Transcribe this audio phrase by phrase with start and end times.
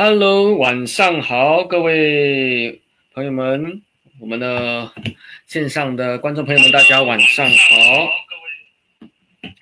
[0.00, 2.80] Hello，晚上好，各位
[3.12, 3.82] 朋友们，
[4.20, 4.92] 我们的
[5.48, 8.08] 线上的观众朋友们，大家晚上好。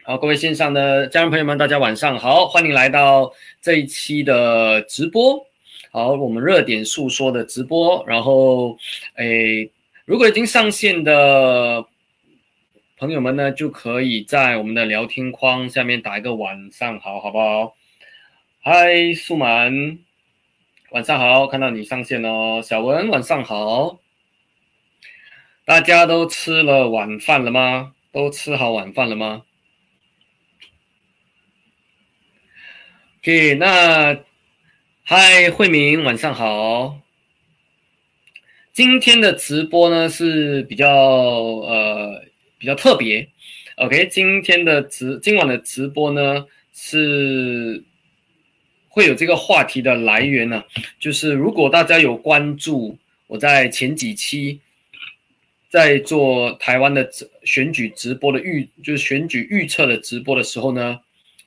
[0.04, 3.32] 好，各位线上的家人朋友们，大家晚上好，欢迎来到
[3.62, 5.42] 这一期的直播。
[5.90, 8.76] 好，我们热点诉说的直播，然后，
[9.14, 9.70] 诶，
[10.04, 11.82] 如果已经上线的
[12.98, 17.74] 朋友们呢，就可以在我们的聊天框下面打一个晚上好，好不好？
[18.60, 19.98] 嗨，素满，
[20.90, 22.60] 晚上好，看到你上线哦。
[22.62, 24.00] 小文，晚上好。
[25.64, 27.94] 大家都吃了晚饭了吗？
[28.12, 29.42] 都吃好晚饭了吗
[33.20, 34.18] ？OK，那。
[35.08, 37.00] 嗨，慧明，晚上好。
[38.72, 42.24] 今天的直播呢是比较呃
[42.58, 43.28] 比较特别
[43.76, 47.84] ，OK，今天的直今晚的直播呢是
[48.96, 50.64] 会有这个话题的来源呢，
[50.98, 52.96] 就是如果大家有关注
[53.26, 54.58] 我在前几期
[55.68, 57.06] 在做台湾的
[57.44, 60.98] 选举直播的预，就是选举预测的直播的时候呢，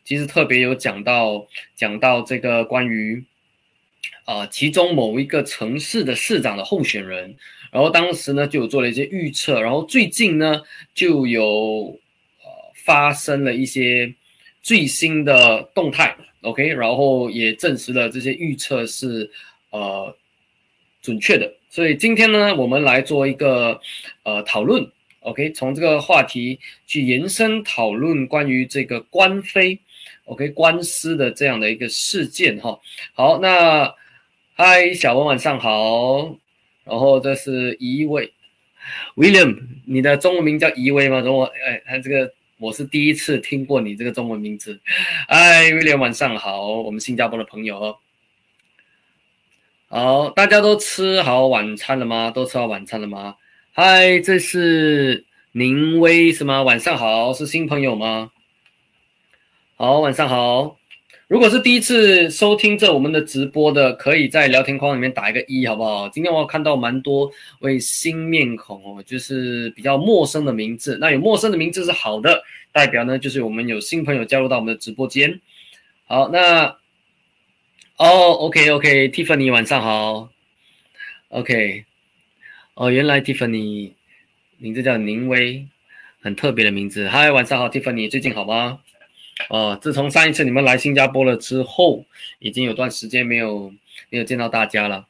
[0.06, 3.24] 其实特别有讲到讲到这个关于。
[4.26, 7.36] 啊，其中某一个城市的市长的候选人，
[7.72, 10.62] 然后当时呢就有做了一些预测，然后最近呢
[10.94, 12.00] 就有
[12.44, 14.14] 呃发生了一些
[14.62, 19.30] 最新的动态，OK，然后也证实了这些预测是
[19.72, 20.16] 呃
[21.02, 23.80] 准确的，所以今天呢我们来做一个
[24.24, 24.86] 呃讨论
[25.22, 29.80] ，OK，从这个话题去延伸讨论关于这个官非
[30.26, 32.80] ，OK，官司的这样的一个事件哈，
[33.14, 33.94] 好那。
[34.62, 36.38] 嗨，小文晚上好。
[36.84, 38.30] 然后这是一位
[39.16, 41.22] William，你的中文名叫一位吗？
[41.22, 44.82] 中文哎，他这个我是第一次听过你这个中文名字。
[45.30, 47.98] 嗨威廉晚上好，我们新加坡的朋友。
[49.88, 52.30] 好，大家都吃好晚餐了吗？
[52.32, 53.38] 都吃好晚餐了吗？
[53.72, 56.62] 嗨，这是宁威是吗？
[56.62, 58.32] 晚上好，是新朋友吗？
[59.78, 60.79] 好，晚上好。
[61.30, 66.10] 如果是第一次收听这我们的直播的，可以在聊天框里面打一个一，好不好？
[66.10, 67.30] 今天我看到蛮多
[67.60, 70.98] 位新面孔哦，就是比较陌生的名字。
[71.00, 72.42] 那有陌生的名字是好的，
[72.72, 75.40] 代表呢就是我们有新朋友加入到我们的直播间。
[76.06, 76.66] 好，那
[77.98, 80.30] 哦，OK OK，Tiffany 晚上好
[81.28, 81.86] ，OK，
[82.74, 83.92] 哦，原来 Tiffany
[84.58, 85.68] 名字叫宁威，
[86.22, 87.08] 很特别的名字。
[87.08, 88.80] 嗨，晚上好，Tiffany，最近好吗？
[89.48, 92.06] 哦，自从上一次你们来新加坡了之后，
[92.40, 93.74] 已经有段时间没有
[94.10, 95.08] 没有见到大家了。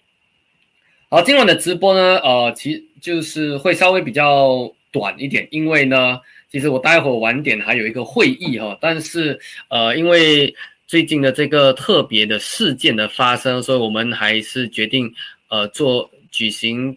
[1.10, 6.22] 好，今晚的直播呢，呃，其就是会稍微比较短一点，因为呢，
[6.52, 9.38] 其实我待会晚点还有一个会议哈，但是
[9.70, 10.56] 呃，因为
[10.86, 15.12] 最近的这个特别的事件的发生，所以我们还是决定
[15.50, 16.96] 呃做举行，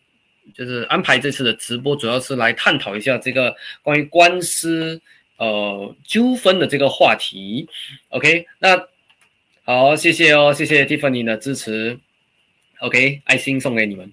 [0.54, 5.00] 就是安排这次的直播，主要是来探讨一下这个关于官司。
[5.42, 7.68] 呃，纠纷的这个话题
[8.10, 8.80] ，OK，那
[9.64, 11.98] 好，谢谢哦，谢谢 Tiffany 的支持
[12.78, 14.12] ，OK，爱心送给你们。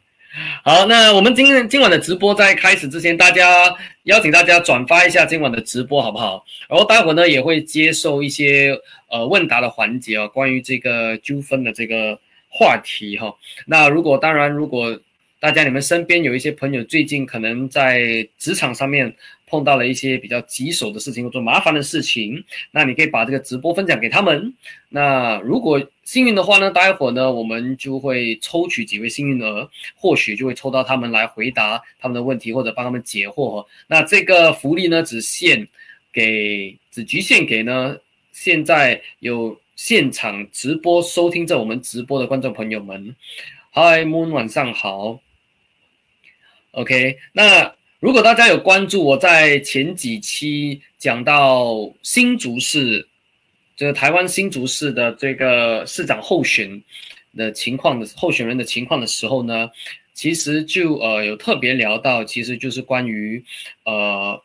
[0.64, 3.72] 好，那我们今天今晚的直播在开始之前，大家
[4.06, 6.44] 邀请大家转发一下今晚的直播，好不好？
[6.68, 8.76] 然后待会呢也会接受一些
[9.12, 13.36] 呃问答的环节啊，关于这个纠纷的这个话题哈。
[13.68, 15.00] 那如果当然，如果
[15.40, 19.16] 大家你们身边有一些朋友最近可能在职场上面。
[19.52, 24.54] 碰到了一些比较棘手的事情或者麻烦的事情，那你可以把这个直播分享给他们。
[24.90, 33.66] 那如果幸运的话呢，待会儿呢我们就会抽取几位幸运儿，或许就会抽到他们来回答他们的问题或者帮他们解惑。
[33.88, 35.68] 那这个福利呢只限
[36.14, 37.98] 给只局限给呢
[38.32, 43.16] 现在有现场直播收听着我们直播的观众朋友们。
[43.74, 45.20] Hi Moon，晚上好。
[46.80, 47.76] OK，那。
[48.02, 53.06] 如果大家有关注我在前几期讲到新竹市，
[53.76, 56.82] 这个台湾新竹市的这个市长候选
[57.36, 59.70] 的情况的候选人的情况的时候呢，
[60.14, 63.44] 其实就呃有特别聊到，其实就是关于
[63.84, 64.42] 呃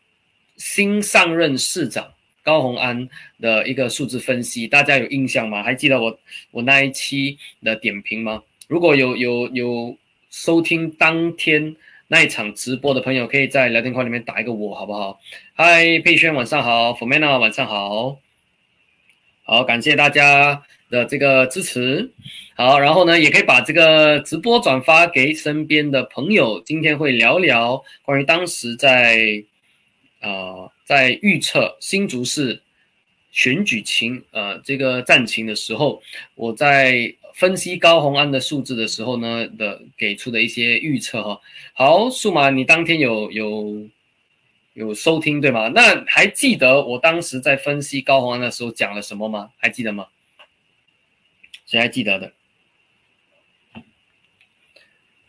[0.57, 3.09] 新上任市长高鸿安
[3.41, 5.63] 的一个数字分析，大家有印象吗？
[5.63, 6.19] 还记得我
[6.51, 8.43] 我那一期的点评吗？
[8.67, 9.97] 如果有有有
[10.29, 11.77] 收听当天。
[12.09, 15.19] 那一场直播的朋友，可以在聊天框里面打一个我，好不好？
[15.55, 18.19] 嗨，佩轩，晚上好，Fomena，晚上好，
[19.43, 22.13] 好，感谢大家的这个支持。
[22.57, 26.61] 好，然后呢，也可以把这个直播转发给身边的朋友。
[26.61, 29.43] 今天会聊聊关于当时在
[30.21, 32.63] 呃在预测新竹市
[33.33, 36.01] 选举情呃这个战情的时候，
[36.37, 41.41] 我在分析高红安的数字的时候呢的给出的一些预测哈。
[41.75, 43.89] 好，数码，你当天有有
[44.73, 45.69] 有收听对吗？
[45.69, 49.51] 那还记得我当时在分析高红安的时候讲了什么吗？
[49.57, 50.07] 还记得吗？
[51.67, 52.33] 谁还记得的？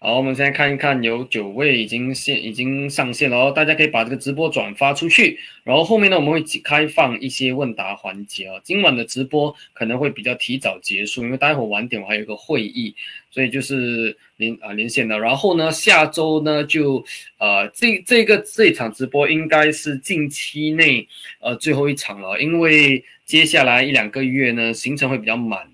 [0.05, 8.53] 好，我们现在看一看，有九位已经线已经上线了哦，大家可以把这个直播转发出去，然后后面呢，我们会开放一些问答环节啊。
[8.63, 12.93] 今晚的直播可能会比较提早结束，因为待会晚点我还有一个会议，
[13.31, 15.17] 所以就是连啊连线的。
[15.17, 17.03] 然后呢，下周呢就
[17.39, 21.07] 呃这这个这场直播应该是近期内
[21.39, 25.67] 呃最后一场了，因为接下来一两个月呢行程会比较满。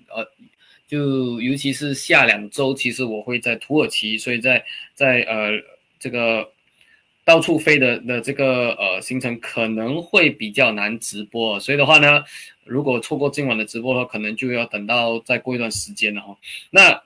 [0.92, 5.52] 就尤其是下两周，其实我会在土耳其，所以在在呃
[5.98, 6.52] 这个
[7.24, 12.22] 到处飞的的这个呃行程可能会比较难直播，所以的话呢，
[12.64, 16.36] 如果错过今晚的直播的话，可能就要等到再过一段时间了哈。
[16.68, 17.02] 那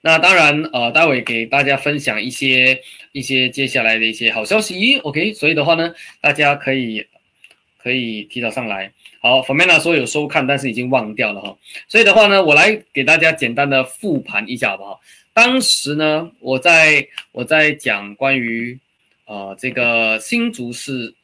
[0.00, 5.34] 那当然呃，待会给大家分享一些一些接下来的一些好消息，OK？
[5.34, 7.04] 所以的话呢，大家可以
[7.76, 8.92] 可以提早上来。
[9.22, 11.56] 好 f o r m a n a 说有收看，但是已经忘掉了哈。
[11.86, 15.00] 所以的话呢，我来给大家简单的复盘一下好不好？
[15.32, 18.76] 当时呢，我在我在讲关于
[19.26, 21.14] 呃这个新竹市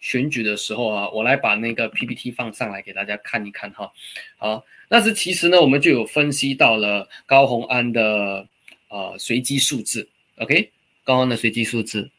[0.00, 3.92] 选举的时候啊，我来把那个 PPT 放上来给大家看一看哈。
[4.38, 8.48] 好，那是其实呢，我们就有分析到了高红安的
[8.88, 10.08] 呃随机数字
[10.38, 10.70] ，OK，
[11.04, 12.10] 高安的随机数字。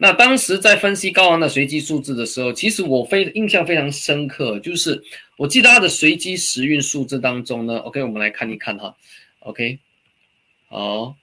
[0.00, 5.02] 那当时在分析高昂的随机数字的时候，其实我非印象非常深刻，就是
[5.36, 8.96] 我记得它的随机时运数字当中呢，OK，我们来看一看哈
[9.40, 9.80] ，OK，
[10.68, 11.16] 好，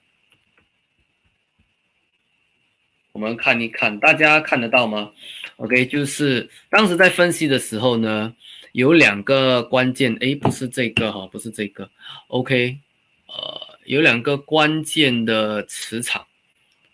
[3.12, 5.10] 我们看一看，大家看得到吗
[5.56, 8.36] ？OK，就是当时在分析的时候呢，
[8.72, 11.90] 有两个关键，诶，不是这个哈，不是这个
[12.28, 12.76] ，OK，
[13.28, 16.26] 呃，有两个关键的磁场。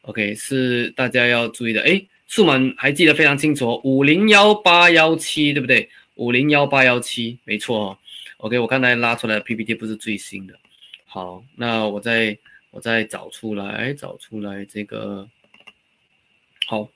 [0.02, 1.80] OK，是大家要注意的。
[1.82, 5.88] 哎，数码还记得非常清楚，五零幺八幺七，对不对？
[6.14, 7.98] 五零幺八幺七，没错哦。
[8.38, 10.54] OK，我刚才拉出来的 PPT 不是最新的。
[11.06, 12.36] 好，那我再
[12.70, 15.28] 我再找出来，找出来这个。
[16.66, 16.88] 好。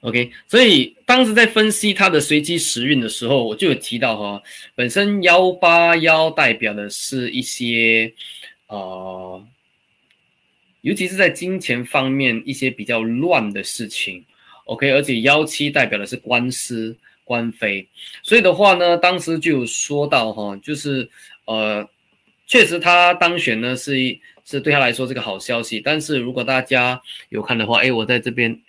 [0.00, 4.42] OK，所以当时在分析它的随机时运的时候，我就有提到哈，
[4.76, 8.12] 本身幺八幺代表的是一些，
[8.68, 9.44] 呃，
[10.82, 14.24] 尤其是在金钱方面一些比较乱的事情。
[14.66, 17.88] OK，而且幺七代表的是官司官非，
[18.22, 21.08] 所以的话呢，当时就有说到哈，就是
[21.46, 21.88] 呃，
[22.46, 27.00] 确实他当选呢是一是对他来说这个好消息，但是如果大家
[27.30, 28.60] 有看的话，哎，我在这边。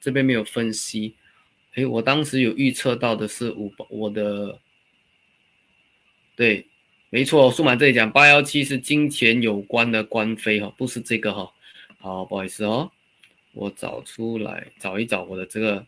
[0.00, 1.14] 这边没有分析。
[1.74, 4.58] 诶，我当时有预测到的是五，我的，
[6.34, 6.66] 对，
[7.10, 11.52] 没错，数码这里讲八幺七是金钱有关的官非哈，不是这个哈。
[11.98, 12.90] 好，不好意思哦，
[13.52, 15.86] 我找出来，找一找我的这个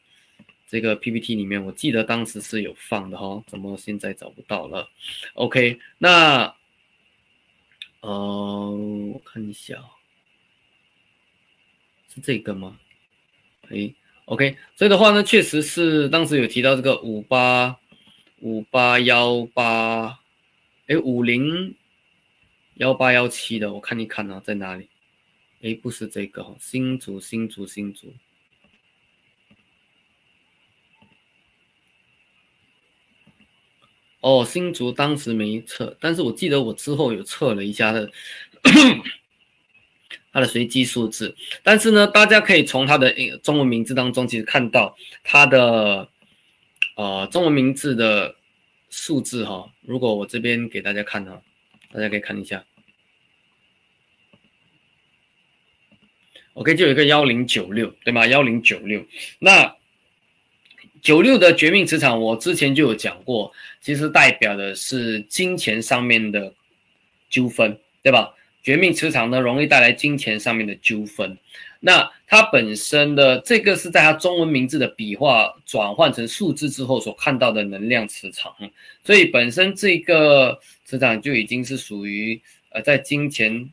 [0.69, 4.89] 这个 PPT 里面，我记得当时是有放的哈，怎么现在找不到了
[5.35, 6.55] ？OK，那，
[8.01, 8.71] 呃，
[9.13, 9.83] 我看一下，
[12.15, 12.79] 是这个吗？
[13.71, 13.93] 哎
[14.31, 17.77] ，OK，所以的话呢，确实是当时有提到这个五八
[18.39, 20.21] 五八幺八，
[20.87, 21.75] 哎，五零
[22.75, 24.89] 幺八幺七的，我看一看啊，在哪里？
[25.63, 28.15] 哎，不是这个哦，新竹新竹新竹。
[34.21, 38.11] 哦，新竹当时没测，但是我记得我之后有测了一下的。
[40.33, 46.09] 它的随机数字，但是呢，大家可以从它的中文名字当中，其实看到它的
[46.97, 48.37] 呃中文名字的
[48.91, 49.73] 数字哈。
[49.83, 51.43] 如果我这边给大家看哈，
[51.93, 52.65] 大家可以看一下
[56.55, 58.25] ，OK，就有一个幺零九六，对吗？
[58.27, 59.05] 幺零九六，
[59.41, 59.77] 那
[61.03, 66.55] 九六的绝命磁场，我之前就有讲过，其实代表的是金钱上面的
[67.29, 68.35] 纠纷，对吧？
[68.63, 71.37] 绝命磁场呢，容易带来金钱上面的纠纷。
[71.81, 78.55] 那它本身的这个是在它中文名字的笔画转换成数字之后所看到的能量磁场，
[79.05, 82.41] 所以本身这个磁场就已经是属于
[82.71, 83.71] 呃在金钱，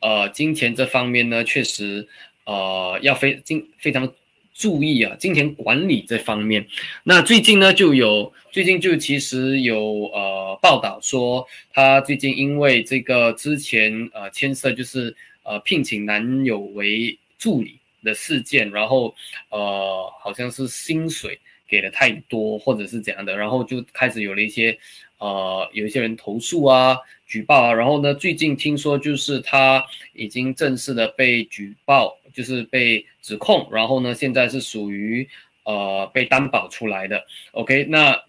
[0.00, 2.06] 呃金钱这方面呢，确实
[2.44, 4.12] 呃要非金非常。
[4.54, 6.66] 注意啊，金钱管理这方面。
[7.02, 19.14] 那最近呢，就有最近就其实有呃报道说，他最近因为这个之前呃牵涉就是呃聘请男友为助理，的事件，然后
[19.50, 24.78] 呃，好像是薪水给的太多，或者是怎样的，然后就开始有了一些
[25.18, 26.96] 呃，有一些人投诉啊、
[27.26, 35.26] 举报啊，然后呢，最近听说就是他已经正式的被举报，就是被指控，然后呢，现在是属于
[35.62, 37.24] 呃被担保出来的。
[37.52, 38.20] OK，那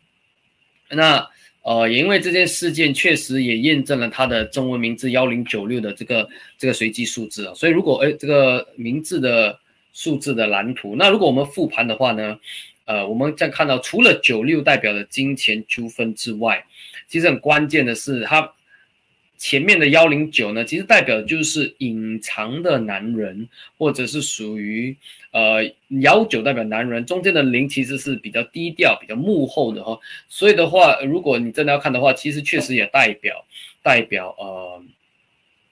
[0.90, 1.28] 那。
[1.68, 9.60] 呃，也因为这件事件确实也验证了他的中文名字幺零九六的这个这个随机数字啊，所以如果哎这个名字的
[9.92, 12.40] 数字的蓝图，那如果我们复盘的话呢，
[12.86, 16.64] 呃，我们再看到除了九六代表的金钱纠纷之外，
[17.08, 18.54] 其实很关键的是它。
[19.38, 24.96] 前面的幺零九呢，其实代表就是隐藏的男人，或者是属于
[25.32, 25.63] 呃
[26.01, 30.00] 幺九代表男人，中间的零其实是比较低调、比较幕后的哈。
[30.30, 33.46] 所以的话，如果你真的要看的话，其实确实也代表
[33.84, 34.84] 代表呃，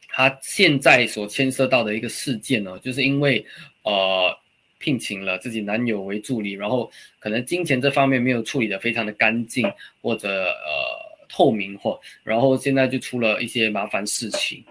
[0.10, 3.46] 他现在所牵涉到的一个事件呢，就是因为
[3.84, 4.38] 呃
[4.78, 11.13] 聘请了自己男友为助理，然后可能金钱这方面没有处理的非常的干净，或者呃。
[11.34, 14.64] 透明化，然后现在就出了一些麻烦事情。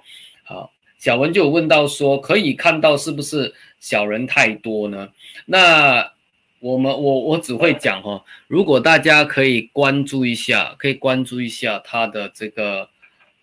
[0.45, 5.09] 好，小文就有问到说，可以看到是不是小人太多呢？
[5.47, 6.13] 那
[6.61, 12.89] 我们我我只会讲哈，如果大家可以关注一下，可以关注一下他的这个，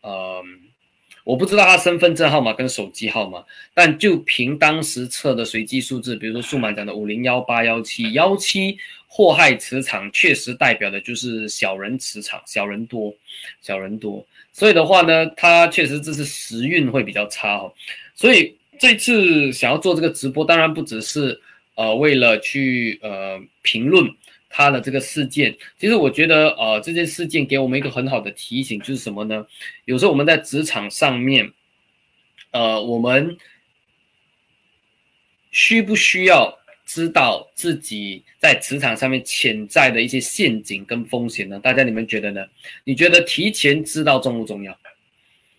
[0.02, 0.69] 嗯。
[1.30, 3.46] 我不知道他身份证号码跟手机号码，
[3.76, 8.76] 但就凭当时测的随机数字，比如说数码讲的五零幺八幺七幺七
[9.08, 13.14] 祸害磁场，确实代表的就是小人磁场，小人多，
[13.62, 14.26] 小人多。
[14.52, 17.72] 所以的话呢，他确实这是时运会比较差哦。
[18.16, 21.40] 所以这次想要做这个直播，当然不只是
[21.76, 24.04] 呃为了去呃评论。
[24.50, 29.46] 他的这个事件，其实我觉得，呃，这件事件给我们一个很好的提醒，就是什么呢？
[29.86, 31.52] 有时候我们在职场上面，
[32.52, 33.38] 呃，我们
[35.52, 41.60] 需不需要知道自己在职场上面潜在的一些陷阱跟风险呢？
[41.60, 42.44] 大家你们觉得呢？
[42.84, 44.76] 你觉得提前知道重不重要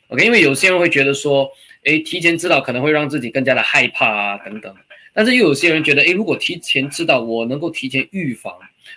[0.08, 1.48] ？OK，因为有些人会觉得说，
[1.84, 4.74] 诶，提前知道可能会让自己更加的害怕啊，等等。
[5.12, 8.52] 但是又有些人觉得，诶，如果提前知道，我能够提前预防。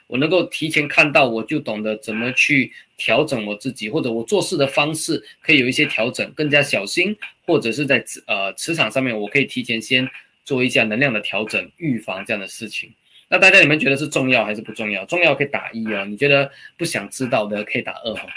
[0.07, 10.07] 我能够提前看到，我就懂得怎么去调整我自己，或者我做事的方式可以有一些调整，更加小心，或者是在磁呃磁场上面，我可以提前先
[10.45, 12.93] 做一下能量的调整，预防这样的事情。
[13.29, 15.05] 那大家你们觉得是重要还是不重要？
[15.05, 18.27] 重要可以打一哦，你觉得不想知道的可以打二哈。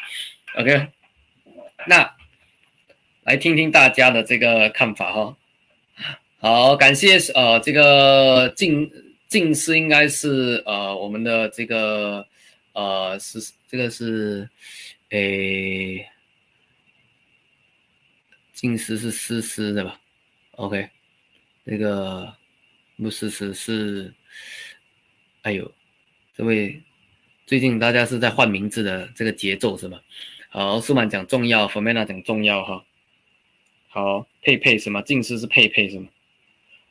[0.54, 0.86] OK，
[1.86, 2.14] 那
[3.24, 5.36] 来听听大家的这个看法哈。
[6.38, 8.90] 好，感谢呃这个静。
[9.28, 12.26] 近视应该是呃我们的这个
[12.72, 14.48] 呃是这个是
[15.08, 16.06] 诶
[18.52, 20.00] 近视是思思的吧
[20.52, 20.88] ？OK，
[21.64, 22.34] 那个
[22.96, 24.14] 不思思是
[25.42, 25.74] 哎呦
[26.34, 26.80] 这位
[27.46, 30.00] 最近大家是在换名字的这个节奏是吗？
[30.48, 32.84] 好，苏满讲重要 f o r m a n a 讲重要哈。
[33.88, 36.08] 好，佩佩什么近视是佩佩是吗？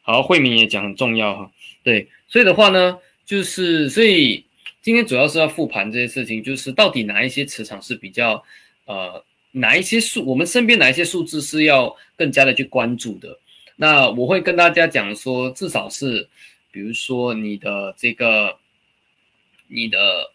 [0.02, 1.52] 好，慧敏也讲很重要哈。
[1.82, 2.10] 对。
[2.28, 4.44] 所以的话呢，就是所以
[4.82, 8.44] 今天主要是要复盘这些事情，就是到底哪一些磁场是比较，
[8.86, 13.40] 呃，哪一些数，我们身边哪一些数字是要更加的去关注的。
[13.76, 16.28] 那我会跟大家讲说，至少是，
[16.72, 18.58] 比如说你的这个，
[19.68, 20.32] 你的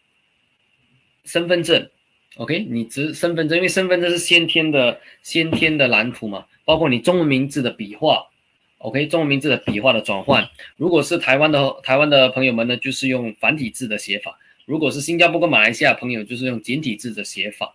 [1.24, 1.88] 身份证
[2.36, 8.29] ，OK，你只身份证，因为身份证是先天的先天的蓝图嘛，包括你中文名字的笔画。
[8.80, 14.32] OK，中文名字的笔画的转换，如果是台湾的台湾的朋友们呢，就是用繁体字的写法；
[14.64, 17.74] 如果是新加坡跟马来西亚朋友，就是用简体字的写法。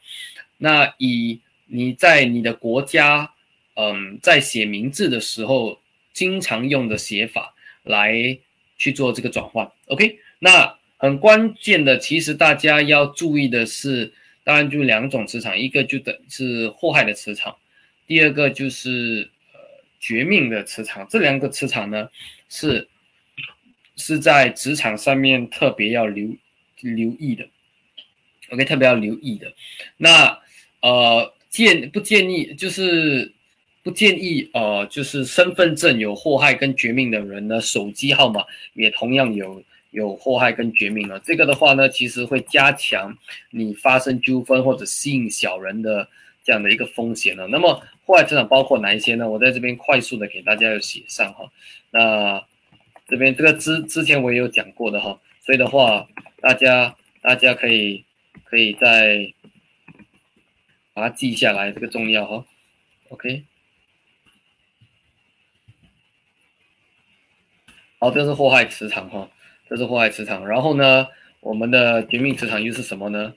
[0.57, 3.31] 那以你在你的国家，
[3.75, 5.79] 嗯，在写名字的时候
[6.11, 8.35] 经常用的写法来
[8.75, 9.71] 去做这个转换。
[9.85, 14.11] OK，那很关键的，其实大家要注意的是，
[14.43, 17.55] 当然就两种磁场，一个就等是祸害的磁场，
[18.07, 19.29] 第二个就是。
[20.05, 22.07] 绝命的磁场，这两个磁场呢，
[22.47, 22.87] 是
[23.95, 26.27] 是在职场上面特别要留
[26.81, 27.43] 留意的。
[28.51, 29.51] OK，特别要留意的。
[29.97, 30.39] 那
[30.81, 33.33] 呃，建不建议就是
[33.81, 41.19] 不建议呃，就是身份证有祸害跟绝命的人呢，手机号码也同样有有祸害跟绝命了。
[41.21, 43.17] 这个的话呢，其实会加强
[43.49, 46.07] 你发生纠纷或者吸引小人的
[46.43, 47.47] 这样的一个风险了。
[47.47, 47.81] 那么。
[48.05, 49.27] 户外磁场包括哪一些呢？
[49.27, 51.51] 我在这边快速的给大家要写上哈。
[51.91, 52.45] 那
[53.07, 56.07] 这边这个之之前我也有讲过的哈，所以的话，
[56.39, 58.05] 大家大家可以
[58.43, 59.33] 可以再
[60.93, 62.45] 把它记下来，这个重要哈。
[63.09, 63.43] OK。
[67.97, 69.29] 好，这是祸害磁场哈，
[69.67, 70.47] 这是祸害磁场。
[70.47, 71.07] 然后呢，
[71.39, 73.33] 我们的绝命磁场又是什么呢？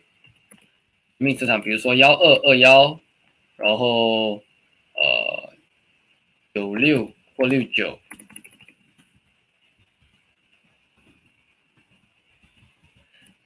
[1.18, 3.00] 绝命磁场，比如说幺二二幺，
[3.57, 4.42] 然后
[5.00, 5.52] 呃
[6.54, 7.98] 九六或六九，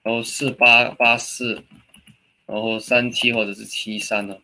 [0.02, 1.62] 然后四八八四，
[2.46, 4.38] 然后三七或者是七三呢。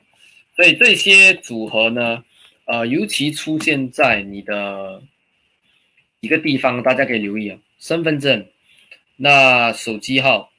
[0.55, 2.25] 所以这些组合呢，
[2.65, 5.03] 呃，尤其出现在你的
[6.21, 8.45] 一个地方，大家可以留意啊，身份证、
[9.17, 10.53] 那手机号、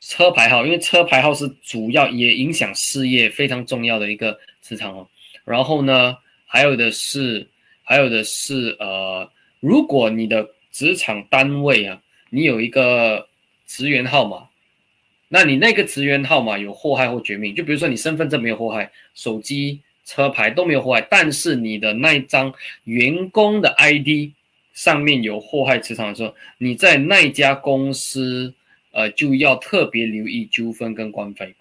[0.00, 5.08] 车牌号，因为车牌号是主要也影响事业非常重要的一个磁场哦。
[5.48, 7.48] 然后呢，还有的是，
[7.82, 9.30] 还有的是，呃，
[9.60, 13.28] 如果你的职场单位啊，你有一个
[13.66, 14.44] 职员号码。
[15.30, 22.50] 那你那个职员号码有祸害或绝命，就比如说你身份证没有祸害，手机、车牌都没有祸害，但是你的那一张
[22.84, 24.32] 员工的 ID
[24.72, 28.54] 上面有祸害磁场的时候，你在那家公司，
[28.92, 31.54] 呃，就要特别留意纠纷跟官非。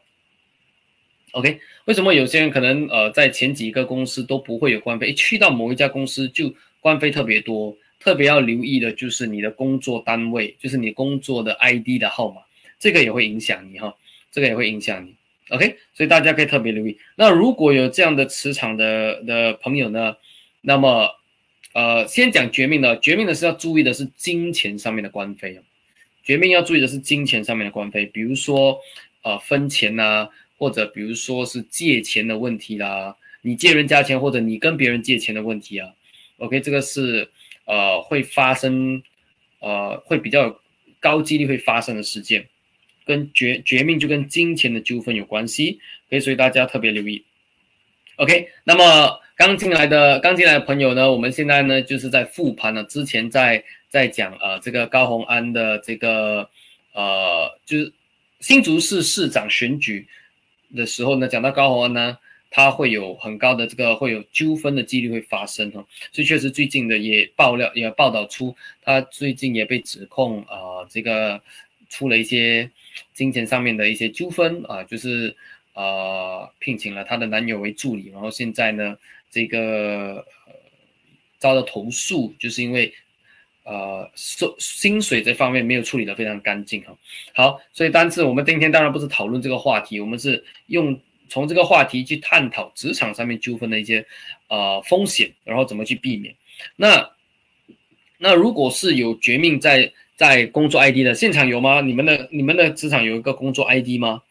[1.37, 12.41] OK，为什么有些人可能呃在前几个公司都不会有官非，去到某一家公司就官非特别多，特别要留意的就是你的工作单位，就是你工作的 ID 的号码。
[12.79, 13.95] 这个也会影响你哈，
[14.31, 15.15] 这个也会影响你
[15.49, 16.97] ，OK，所以大家可以特别留意。
[17.15, 20.15] 那如果有这样的磁场的的朋友呢，
[20.61, 21.11] 那么，
[21.73, 25.59] 呃，先讲绝命的，绝命的是要注意的是金钱上面的官非
[26.23, 28.79] 绝命要注意的是金钱上面的官非，比如说，
[29.23, 35.89] 呃，分钱呐，或者比如说是借钱的问题啦，你借人家钱或者你跟别人借钱的问题啊
[36.37, 37.29] ，OK，这个是
[37.65, 39.01] 呃会发生，
[39.59, 40.59] 呃会比较
[40.99, 42.47] 高几率会发生的事件。
[43.05, 47.23] 跟绝绝命就跟金钱的纠纷有关系，可以所以大家特别留意。
[48.17, 56.49] OK，那么刚进来的刚进来的朋友呢，我们现在呢就是在复盘了，之前在在讲呃这个高鸿安的这个
[56.91, 57.93] 呃就是
[58.41, 60.05] 新竹市市长选举
[60.75, 62.17] 的时候呢，讲到高鸿安呢，
[62.49, 71.41] 他会有很高的这个会有纠纷的几率会发生哈，所以确实最近的也爆料也报道出他最近也被指控啊这个
[71.89, 72.69] 出了一些。
[73.13, 75.35] 金钱上面的一些纠纷啊，就是
[75.73, 78.97] 呃聘请了她的男友为助理，然后现在呢，
[79.29, 80.25] 这个
[81.37, 82.91] 遭到投诉，就是因为
[83.67, 86.97] 呃收薪水这方面没有处理的非常干净哈。
[87.35, 90.99] 好，所以但是我们今天当然不是讨论这个话题，我们是用
[91.29, 94.05] 从这个话题去探讨职场上面纠纷的一些
[94.47, 96.33] 呃风险，然后怎么去避免。
[96.75, 97.11] 那
[98.17, 99.91] 那如果是有绝命在。
[100.17, 101.79] 在工作 ID 的现场有吗？
[101.79, 104.23] 你们的你们的职场有一个工作 ID 吗？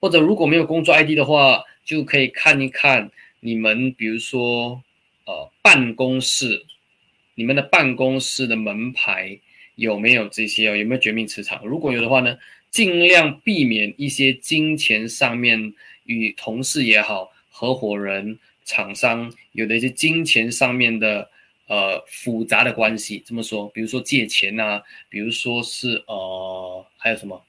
[0.00, 3.10] 或者如果没有工作 ID 的话，就可以看一看
[3.40, 4.82] 你们，比如说
[5.26, 6.64] 呃办公室，
[7.38, 9.38] 你们的办公室的门牌
[9.76, 10.76] 有没有这些？
[10.76, 11.64] 有没有绝命磁场？
[11.64, 12.36] 如果有的话呢，
[12.68, 15.72] 尽量避免一些金钱上面
[16.02, 21.30] 与同事也好、合伙人、厂商有的一些金钱上面的。
[21.70, 27.44] 呃，复杂的关系这么说，比如说借钱呐，比如说是呃，还有什么，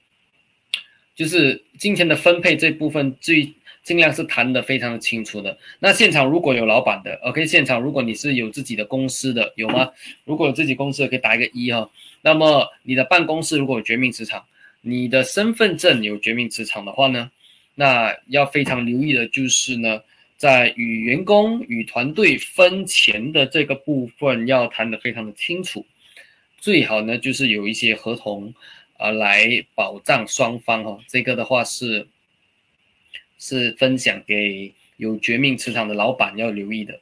[1.14, 3.50] 就是金钱的分配这部分，最
[3.82, 5.56] 尽量是谈的非常的清楚的。
[5.78, 9.90] 那现场如果有老板的，OK，现场如果你是有自己的公司的，有吗？
[10.24, 11.90] 如果有自己公司的，可以打一个一哈。
[12.22, 14.44] 那么你的办公室如果有绝命磁场，
[14.80, 17.30] 你的身份证有绝命磁场的话呢，
[17.74, 20.00] 那要非常留意的就是呢。
[20.40, 25.84] 在与员工与团队分钱的这个部分要谈得非常的清楚，
[26.56, 28.54] 最好呢就是有一些合同
[28.96, 30.98] 啊来保障双方哈。
[31.06, 32.06] 这个的话是
[33.40, 37.00] 是分享给有绝命磁场的老板要留意的。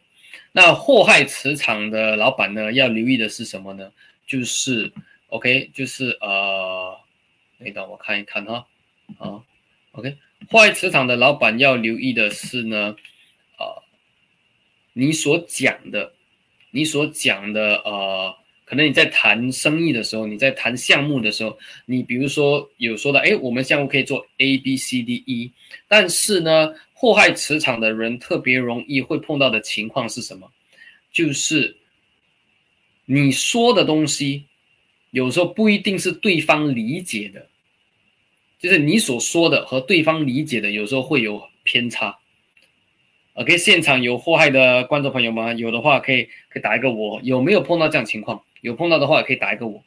[0.53, 3.93] 那祸害磁场的老板呢要留意的是什么呢？
[4.27, 4.91] 就是
[5.27, 6.99] OK，就是呃，
[7.75, 8.67] 等我看一看哈，
[9.19, 9.45] 啊
[9.93, 10.17] ，OK，
[10.49, 12.97] 祸害磁场的老板要留意的是呢。
[13.59, 13.83] 呃
[14.95, 16.13] 你所讲的，
[16.73, 18.35] 你所讲的，呃，
[18.69, 25.51] 可能你在谈生意的时候，你在谈项目的时候，你比如说有说的，哎，我们项目可以做 A B C D E，
[25.89, 30.47] 但是呢，祸害磁场的人特别容易会碰到的情况是什么？
[31.11, 31.79] 就是
[33.07, 34.45] 你说的东西，
[35.13, 37.47] 有时候不一定是对方理解的，
[38.59, 42.19] 就是你所说的和对方理解的有时候会有偏差。
[43.33, 45.55] OK，现场有祸害的观众朋友吗？
[45.55, 47.19] 有的话可以可以打一个我。
[47.23, 48.43] 有没有碰到这样情况？
[48.61, 49.83] 有碰到的话也可以打一个我。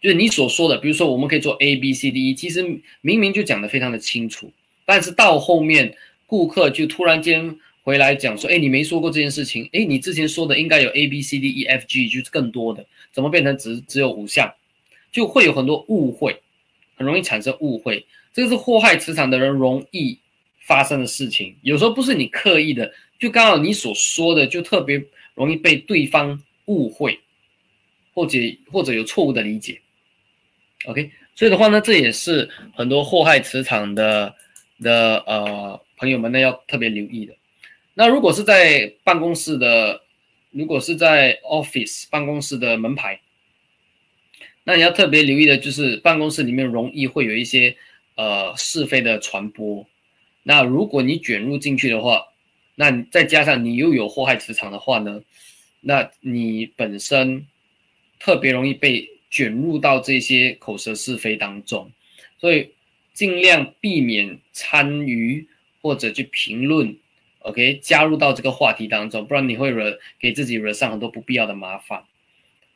[0.00, 2.62] 就是你所说的，比如说我们可以做 A B C D E，其实
[3.00, 4.52] 明明就讲的非常的清楚，
[4.84, 14.52] 但是到后面顾客就突然间回来讲说，哎，你没说过这件事情，哎，你之前说的应该有 A B C D E F G，就是更多的，怎么变成只只有五项，
[15.10, 16.38] 就会有很多误会，
[16.96, 20.18] 很容易产生误会，这个是祸害磁场的人容易
[20.60, 25.02] 发生的事情，有时候不是你刻意的，就刚好你所说的就特别
[25.34, 27.20] 容易被对方误会，
[28.14, 28.38] 或者
[28.72, 29.80] 或者有错误的理解
[30.86, 34.34] ，OK，所以的话呢，这也是很多祸害磁场的
[34.80, 37.34] 的呃朋友们呢要特别留意的。
[37.94, 40.00] 那如果是在办公室的，
[40.50, 43.20] 如果是在 office 办公室的门牌，
[44.64, 47.76] 那你要特别留意的就是办公室里面容易会有一些
[48.16, 49.86] 呃是非的传播。
[50.42, 52.24] 那如果你卷入进去的话，
[52.74, 55.22] 那再加上你又有祸害磁场的话呢，
[55.80, 57.46] 那你本身
[58.24, 61.92] 特别容易被卷入到这些口舌是非当中，
[62.38, 62.70] 所以
[63.12, 65.46] 尽量避免参与
[65.82, 66.96] 或者去评论。
[67.40, 72.02] OK，加入到这个话题当中，不然你会惹给自己惹上很多不必要的麻烦。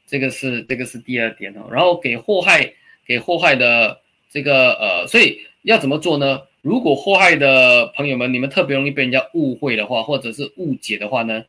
[0.07, 1.67] 这个是这个是第二点哦。
[1.73, 2.75] 然后给祸害
[3.07, 6.43] 给祸害的这个呃，所以要怎么做呢？
[6.61, 11.47] 如果祸害的朋友们，你们特别容易被人家误会的话，或者是误解的话呢，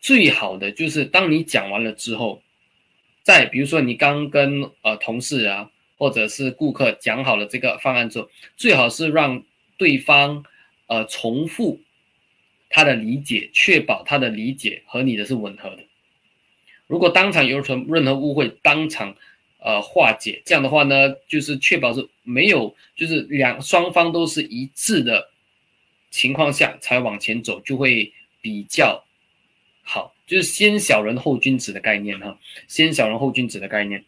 [0.00, 2.42] 最好的就是当你讲完了之后，
[3.30, 9.44] 在比如说你刚跟呃同事啊，或者是顾客讲好了这个方案之后，最好是让
[9.76, 10.44] 对方
[10.88, 11.80] 呃重复。
[12.68, 15.84] 他的理解，确保他的理解和你的是吻合的。
[16.88, 19.14] 如果当场有成任何误会，当场
[19.60, 25.30] 呃化解，这样的话呢，就是确保是没有，就是两双方都是一致的
[26.10, 29.04] 情况下才往前走，就会比较
[29.84, 30.16] 好。
[30.30, 32.38] 就是先小人后君子的概念哈，
[32.68, 34.04] 先小人后君子的概念。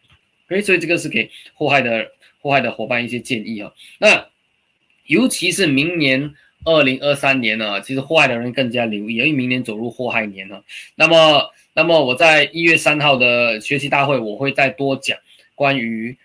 [0.47, 3.73] 哎，所以这个是给祸害的祸害的伙伴一些建议哈。
[3.99, 4.27] 那
[5.05, 6.33] 尤其是明年。
[6.65, 10.63] 二零二三年呢，其实祸害的人更加留意，因为明年走入祸害年了。
[10.95, 15.19] 那么，那么我在一月三号的学习大会，我会再多讲
[15.55, 16.15] 关于，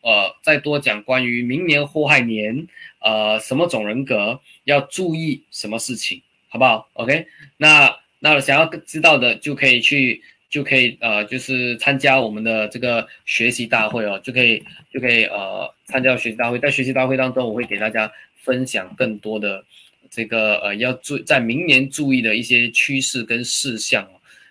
[0.00, 2.66] 呃，再多讲关于明年祸害年，
[2.98, 7.96] 呃，什么种人格要注意什么事情，好不好？OK，那
[8.34, 14.62] 那想要知道的就可以去，就可以呃，就是参加我们的这个学习大会哦，就可以
[14.92, 18.10] 就可以呃参加学习大会，在学习大会当中，我会给大家。
[18.46, 19.64] 分享更多的
[20.08, 24.08] 这个呃，要注在明年注意的一些趋势跟事项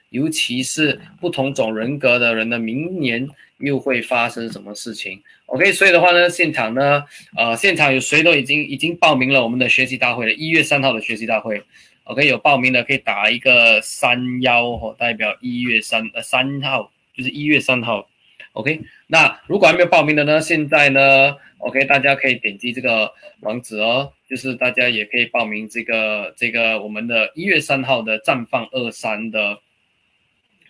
[0.10, 3.26] 尤其是不同种人格的人呢，明年
[3.60, 7.06] 又会发生什么事情？OK，所以的话呢，现场呢，
[7.38, 11.64] 呃，现场有谁都已经已经报名了我们的学习大会了，一月三号的学习大会
[12.06, 18.10] ，OK，有报名的可以打一个三幺哦，代表一月三呃三号，就是一月三号
[18.54, 29.60] ，OK，那如果还没有报名的呢，现在呢？OK，大家可以点击这个网址哦，就是大家也可以报名这个这个我们的一月三号的绽放二三的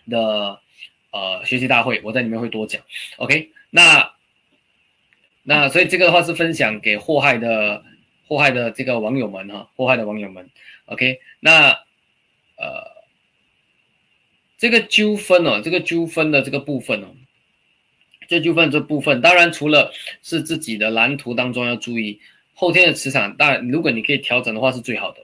[0.08, 0.60] 的
[1.10, 2.80] 呃学习大会，我在里面会多讲。
[3.16, 4.12] OK，那
[5.42, 7.84] 那所以这个的话是分享给祸害的
[8.26, 10.48] 祸害的这个网友们哈，祸害的网友们。
[10.86, 11.70] OK，那
[12.56, 12.82] 呃
[14.58, 17.08] 这个纠纷哦，这个纠纷的这个部分哦。
[18.28, 22.20] 这纠纷这部分，当然除了是自己的蓝图当中要注意
[22.54, 25.18] 后天的磁场，当然如果你可以调整的话是最好的。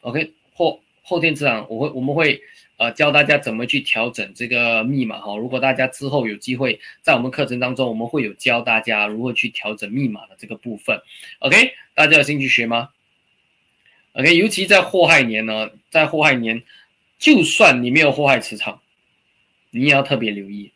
[0.00, 2.40] OK，后后天磁场，我会我们会
[2.76, 5.36] 呃教大家怎么去调整这个密码哈。
[5.36, 11.00] 如果大家之后有机会在我们课程当中，我们会有教大家如何去调整密码的这个部分。
[11.38, 12.88] OK，大家有兴趣学吗
[14.12, 16.62] ？OK，尤其在祸害年呢，在祸害年，
[17.18, 18.80] 就算你没有祸害磁场，
[19.70, 20.72] 你也要特别留意。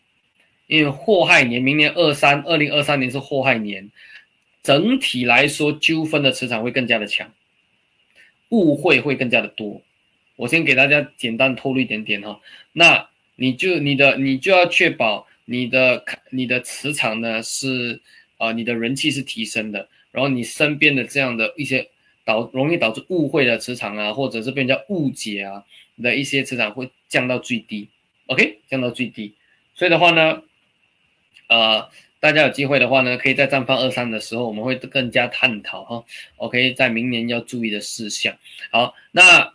[0.67, 3.91] 因为祸害年，明年二三二零二三年是祸害年，
[4.63, 7.31] 整体来说纠纷的磁场会更加的强，
[8.49, 9.83] 误会会更加的多。
[10.37, 12.41] 我先给大家简单透露一点点哈，
[12.73, 18.01] 那你就你的你就要确保你的你的磁场呢是
[18.39, 21.87] 啊你的人气是提升的，然后你身边的这样的一些
[22.25, 25.65] 导容易导致误会的磁场啊，或者是被人家误解啊
[26.03, 27.89] 的一些磁场会降到最低
[28.27, 29.35] ，OK，降到最低。
[29.75, 30.43] 所以的话呢。
[31.49, 31.87] 呃，
[32.19, 36.03] 大家有机会的话呢，可以在绽放二三的时候，我们会更加探讨哈。
[36.37, 38.35] OK，在明年要注意的事项。
[38.71, 39.53] 好，那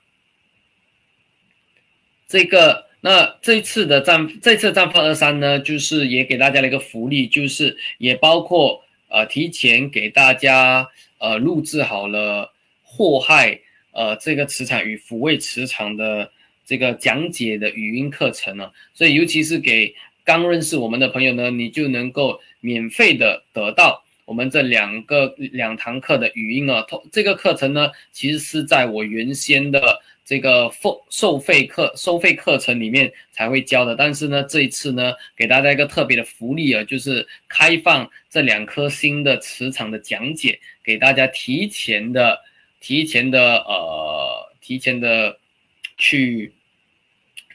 [2.27, 12.53] 这个那这次的绽这次绽放二三呢，就是也给大家了一个福利，就是也包括呃提前给大家呃录制好了
[12.97, 13.60] 祸害
[13.91, 16.31] 呃这个磁场与抚慰磁场的
[16.65, 19.93] 这个讲解的语音课程呢，所以尤其是给。
[20.27, 26.81] 刚认识我们的朋友呢，你就能够免费的得到我们这两个两堂课的语音啊。
[26.81, 29.79] 通这个课程呢，其实是在我原先的
[30.25, 33.95] 这个付收费课收费课程里面才会教的。
[33.95, 42.38] 但是呢，这一次呢，给大家一个特别的福利啊，就是开放这两颗星的磁场的讲解，给大家提前的、
[42.79, 45.37] 提前的呃、提前的
[45.97, 46.53] 去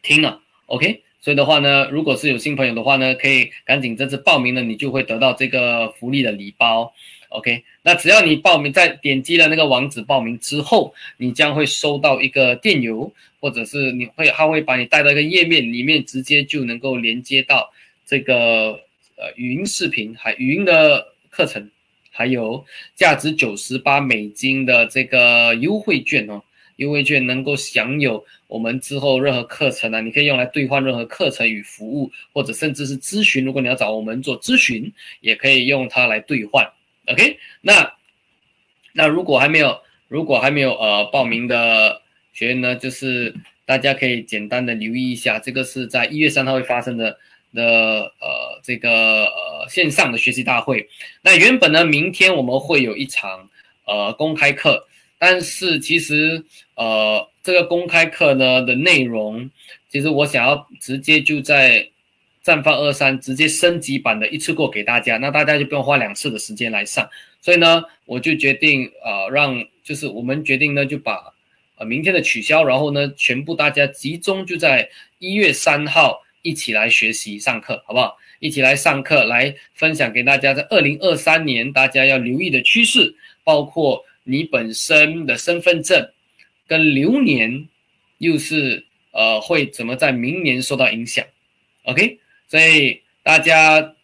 [0.03, 0.41] 听了。
[0.67, 1.03] OK。
[1.25, 6.93] 所以的话呢，如果是有新朋友的话呢，可以赶紧这次报名了，你就会得到这个福利的礼包。
[7.29, 17.73] OK，那只要你报名，在点击了那个网址报名之后，你将会收到一个电邮，或者是你会，他会把你带到一个页面里面，直接就能够连接到
[18.05, 18.81] 这个
[19.15, 21.71] 呃语音视频，还语音的课程，
[22.13, 26.41] 还有价值九十八美金的这个优惠券哦。
[26.77, 33.45] 优惠券能够享有我们之后任何课程啊，你可以用来兑换任何课程与服务，或者甚至是咨询。
[33.45, 36.67] 如果你要找我们做咨询，也可以用它来兑换。
[37.07, 37.93] OK，那
[38.93, 42.01] 那如果还没有如果还没有呃报名的
[42.33, 43.33] 学员呢，就是
[43.65, 47.17] 大家可以简单的留意一下，这个是在一月三号会发生的
[47.55, 50.89] 的呃这个呃线上的学习大会。
[51.23, 53.49] 那原本呢，明天我们会有一场
[53.87, 54.87] 呃公开课。
[55.19, 56.45] 但是其实，
[56.75, 59.49] 呃，这个公开课呢的内容，
[59.89, 61.89] 其实我想要直接就在
[62.45, 67.09] 绽放二三直接升级版的一次过给大家，那大家就不用花两次的时间来上。
[67.41, 71.33] 所以呢，我就决定，呃，让就是我们决定呢，就把
[71.77, 78.17] 呃明天的取消，然后呢，全部大家集中就在一月三号一起来学习上课，好不好？
[78.43, 84.05] 一起来上课，来分享给大家在二零二三年大家要留意的趋势，包括。
[84.25, 86.09] 你本身的身份证
[86.69, 87.69] 跟流年
[88.19, 91.25] 又是呃会怎么在明年受到影响
[91.83, 93.95] ？OK，所以大家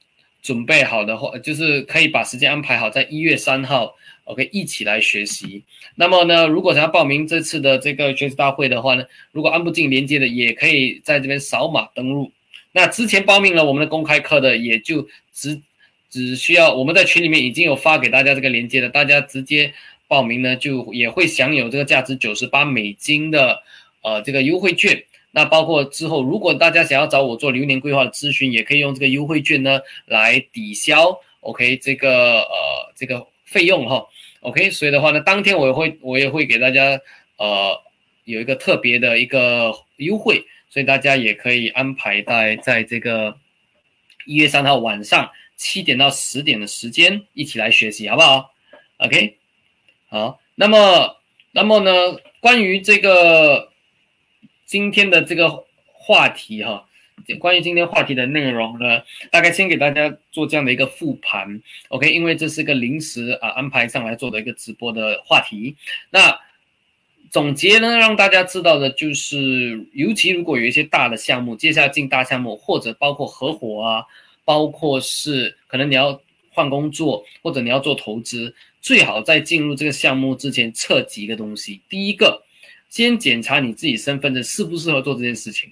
[0.42, 5.62] 准备好的话，就是可以把时间安排好，在一月三号，OK，一起来学习。
[5.94, 12.32] 那么呢，如果想要报名这次的这个学习大会的话呢，如果按不进连接的，也可以在这边扫码登录。
[12.78, 15.60] 那之前报名了我们的公开课的，也就只
[16.08, 19.74] 只需要我们在群里面已经有发给大家这个链接的，大家直接。
[20.10, 23.62] 报名呢，就也会享有这个价值九十八美金的
[24.00, 25.04] 呃这个优惠券。
[25.32, 31.14] 那包括之后，如果大家想要找我做流年规划的咨询，也可以用这个优惠券呢来抵消。
[31.40, 34.02] OK，这个呃这个费用哈。
[34.40, 36.98] OK，所以的话呢，当天我也会我也会给大家
[37.36, 37.78] 呃
[38.24, 43.38] 有一个特别的一个优惠，所以大家也可以安排在在这个
[44.26, 48.52] 一月三号晚上七点到十点的时间一起来学习，好不好
[48.98, 49.36] ？OK。
[50.10, 51.16] 好，那么，
[51.52, 51.90] 那么呢？
[52.40, 53.72] 关于这个
[54.64, 56.86] 今天的这个话题哈，
[57.38, 62.10] 关于今天话题的内容呢，大概先给大家做这样的一个复盘，OK？
[62.10, 65.76] 因为这是个临时啊安排上来做的一个直播的话题。
[66.10, 66.40] 那
[67.30, 74.02] 总结呢，让大家知道的就是，尤其如果有一些大的项目，接下来进大项目，或者包括合伙啊，
[74.44, 78.54] 包括是可能你要换工作，或者你要做投资。
[78.80, 81.80] 最好在进入这个项目之前测几个东西。
[81.88, 82.42] 第一个，
[82.88, 85.70] 先检查你自己身份证适不适合做这件事情。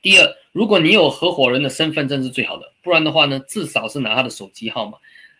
[0.00, 4.98] 第二，如果你有合伙人的身份证是最好的，不然的话呢，至少是拿他的手机号码，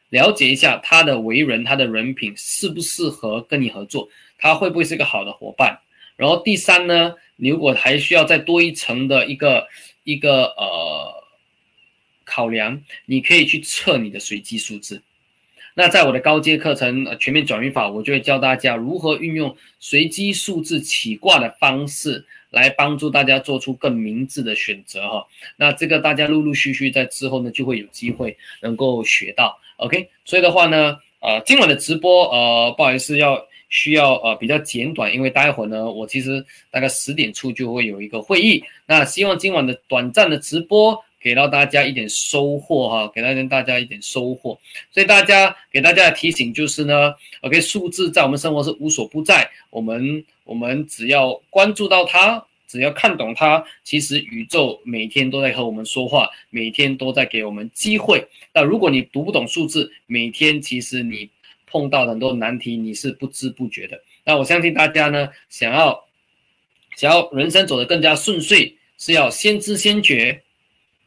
[0.09, 4.09] 了解一下他的为人、他的人品适不适合跟你合作，
[4.43, 5.79] 他会不会是一个好的伙伴。
[6.17, 9.67] 然后第三呢，你如果还需要再多一层的一个
[10.03, 11.25] 一个呃
[12.25, 15.01] 考量，你可以去测你的随机数字。
[15.75, 25.27] 那在我的高阶课程《全面转运法》，我就会教大家如何运用随机数字起卦的方式，来帮助大家做出更明智的选择哈。
[25.57, 29.59] 那这个大家陆陆续续在之后呢，就会有机会能够学到。
[29.79, 33.43] OK，所以的话呢，呃，今晚的直播，呃，不好意思，要
[33.73, 38.63] 需要呃比较简短，因为待会呢，我其实大概十点出就会有一个会议。
[38.87, 41.03] 那希望今晚的短暂的直播。
[41.25, 44.59] 给到大家一点收获哈，给到大家一点收获，
[44.91, 58.27] 所以大家给大家的提醒就是呢，OK，数字在我们生活是无所不在，我们我们只要关注到它，只要看懂它，其实宇宙每天都在和我们说话，每天都在给我们机会。
[58.53, 61.31] 那如果你读不懂数字，每天其实你
[61.73, 64.01] 碰到很多难题，你是不知不觉的。
[64.25, 66.05] 那我相信大家呢，想要
[66.97, 70.43] 想要人生走得更加顺遂，是要先知先觉。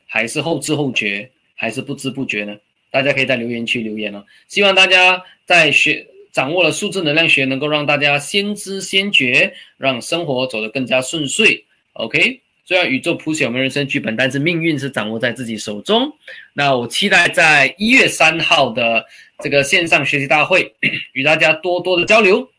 [0.08, 2.56] 还是后知后觉，还是不知不觉呢？
[2.89, 4.23] 大家可以在留言区留言哦。
[4.47, 11.65] 希望大家在学掌握了数字能量学，能够让大家先知先觉，让生活走得更加顺遂。
[11.93, 16.12] OK，虽然宇宙谱写我们人生剧本，但是命运是掌握在自己手中。
[16.54, 19.06] 那我期待在一月三号的
[19.39, 20.73] 这个线上学习大会
[21.13, 22.49] 与大家多多的交流。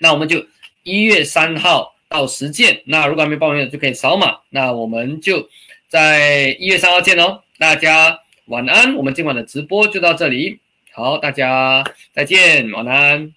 [0.00, 0.44] 那我们就
[0.82, 2.82] 一月三号到实践。
[2.86, 4.38] 那如果还没报名的就可以扫码。
[4.50, 5.48] 那我们就
[5.88, 8.96] 在一月三号见哦，大家晚安。
[8.96, 10.58] 我们今晚的直播就到这里，
[10.92, 13.32] 好，大家再见，晚安。